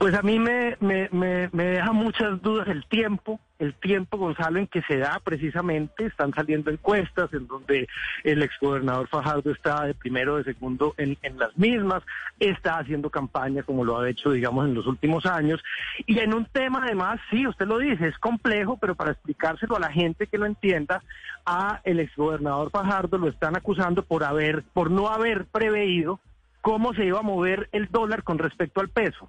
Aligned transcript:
Pues 0.00 0.14
a 0.14 0.22
mí 0.22 0.38
me, 0.38 0.78
me, 0.80 1.10
me, 1.12 1.50
me 1.52 1.64
deja 1.64 1.92
muchas 1.92 2.40
dudas 2.40 2.66
el 2.68 2.86
tiempo, 2.86 3.38
el 3.58 3.74
tiempo, 3.74 4.16
Gonzalo, 4.16 4.58
en 4.58 4.66
que 4.66 4.80
se 4.88 4.96
da 4.96 5.20
precisamente, 5.22 6.06
están 6.06 6.32
saliendo 6.32 6.70
encuestas 6.70 7.30
en 7.34 7.46
donde 7.46 7.86
el 8.24 8.42
exgobernador 8.42 9.08
Fajardo 9.08 9.50
está 9.50 9.84
de 9.84 9.92
primero, 9.92 10.38
de 10.38 10.44
segundo 10.44 10.94
en, 10.96 11.18
en 11.20 11.38
las 11.38 11.54
mismas, 11.58 12.02
está 12.38 12.78
haciendo 12.78 13.10
campaña 13.10 13.62
como 13.62 13.84
lo 13.84 13.98
ha 13.98 14.08
hecho, 14.08 14.30
digamos, 14.30 14.64
en 14.64 14.72
los 14.72 14.86
últimos 14.86 15.26
años, 15.26 15.62
y 16.06 16.18
en 16.18 16.32
un 16.32 16.46
tema 16.46 16.82
además, 16.82 17.20
sí, 17.28 17.46
usted 17.46 17.66
lo 17.66 17.76
dice, 17.76 18.08
es 18.08 18.16
complejo, 18.16 18.78
pero 18.80 18.94
para 18.94 19.12
explicárselo 19.12 19.76
a 19.76 19.80
la 19.80 19.92
gente 19.92 20.28
que 20.28 20.38
lo 20.38 20.46
entienda, 20.46 21.02
a 21.44 21.82
el 21.84 22.00
exgobernador 22.00 22.70
Fajardo 22.70 23.18
lo 23.18 23.28
están 23.28 23.54
acusando 23.54 24.02
por 24.02 24.24
haber, 24.24 24.62
por 24.72 24.90
no 24.90 25.10
haber 25.10 25.44
preveído 25.44 26.20
cómo 26.62 26.94
se 26.94 27.04
iba 27.04 27.18
a 27.18 27.22
mover 27.22 27.68
el 27.72 27.88
dólar 27.90 28.22
con 28.22 28.38
respecto 28.38 28.80
al 28.80 28.88
peso 28.88 29.28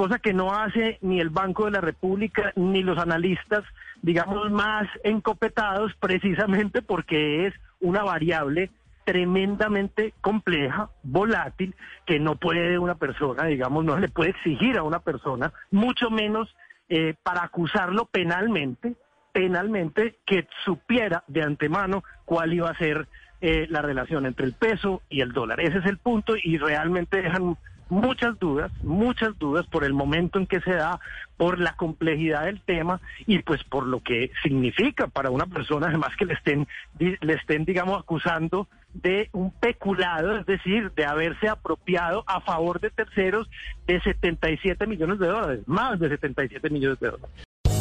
cosa 0.00 0.18
que 0.18 0.32
no 0.32 0.54
hace 0.54 0.96
ni 1.02 1.20
el 1.20 1.28
Banco 1.28 1.66
de 1.66 1.72
la 1.72 1.82
República 1.82 2.54
ni 2.56 2.82
los 2.82 2.96
analistas, 2.96 3.64
digamos, 4.00 4.50
más 4.50 4.88
encopetados, 5.04 5.92
precisamente 6.00 6.80
porque 6.80 7.46
es 7.46 7.54
una 7.80 8.02
variable 8.02 8.70
tremendamente 9.04 10.14
compleja, 10.22 10.88
volátil, 11.02 11.74
que 12.06 12.18
no 12.18 12.36
puede 12.36 12.78
una 12.78 12.94
persona, 12.94 13.44
digamos, 13.44 13.84
no 13.84 13.98
le 13.98 14.08
puede 14.08 14.30
exigir 14.30 14.78
a 14.78 14.84
una 14.84 15.00
persona, 15.00 15.52
mucho 15.70 16.08
menos 16.08 16.48
eh, 16.88 17.12
para 17.22 17.42
acusarlo 17.42 18.06
penalmente, 18.06 18.94
penalmente, 19.32 20.16
que 20.24 20.48
supiera 20.64 21.24
de 21.26 21.42
antemano 21.42 22.04
cuál 22.24 22.54
iba 22.54 22.70
a 22.70 22.78
ser 22.78 23.06
eh, 23.42 23.66
la 23.68 23.82
relación 23.82 24.24
entre 24.24 24.46
el 24.46 24.54
peso 24.54 25.02
y 25.10 25.20
el 25.20 25.32
dólar. 25.32 25.60
Ese 25.60 25.76
es 25.76 25.84
el 25.84 25.98
punto 25.98 26.36
y 26.42 26.56
realmente 26.56 27.20
dejan 27.20 27.58
muchas 27.90 28.38
dudas, 28.38 28.72
muchas 28.82 29.38
dudas 29.38 29.66
por 29.66 29.84
el 29.84 29.92
momento 29.92 30.38
en 30.38 30.46
que 30.46 30.60
se 30.60 30.74
da, 30.74 31.00
por 31.36 31.58
la 31.58 31.74
complejidad 31.74 32.44
del 32.44 32.60
tema 32.60 33.00
y 33.26 33.38
pues 33.40 33.64
por 33.64 33.86
lo 33.86 34.02
que 34.02 34.30
significa 34.42 35.06
para 35.06 35.30
una 35.30 35.46
persona 35.46 35.88
además 35.88 36.16
que 36.16 36.26
le 36.26 36.34
estén, 36.34 36.68
le 36.98 37.34
estén 37.34 37.64
digamos, 37.64 37.98
acusando 37.98 38.68
de 38.94 39.28
un 39.32 39.50
peculado, 39.50 40.36
es 40.36 40.46
decir, 40.46 40.92
de 40.92 41.04
haberse 41.04 41.48
apropiado 41.48 42.24
a 42.26 42.40
favor 42.40 42.80
de 42.80 42.90
terceros 42.90 43.48
de 43.86 44.00
77 44.00 44.86
millones 44.86 45.18
de 45.18 45.28
dólares, 45.28 45.60
más 45.66 45.98
de 45.98 46.08
77 46.08 46.70
millones 46.70 47.00
de 47.00 47.06
dólares. 47.10 47.30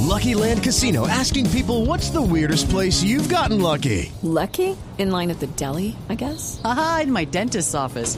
Lucky 0.09 0.33
Land 0.33 0.63
Casino 0.63 1.07
asking 1.07 1.49
people 1.51 1.85
what's 1.85 2.09
the 2.09 2.21
weirdest 2.21 2.69
place 2.69 3.03
you've 3.03 3.29
gotten 3.29 3.61
lucky? 3.61 4.11
Lucky? 4.23 4.75
In 4.97 5.11
line 5.11 5.29
at 5.29 5.39
the 5.39 5.47
deli, 5.55 5.95
I 6.09 6.15
guess? 6.15 6.61
Aha, 6.63 7.01
in 7.03 7.11
my 7.11 7.25
dentist's 7.25 7.75
office. 7.75 8.17